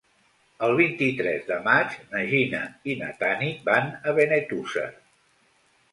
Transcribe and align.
El 0.67 0.71
vint-i-tres 0.79 1.43
de 1.49 1.57
maig 1.67 1.93
na 2.15 2.23
Gina 2.31 2.63
i 2.93 2.97
na 3.03 3.13
Tanit 3.21 3.61
van 3.71 3.95
a 4.13 4.19
Benetússer. 4.21 4.89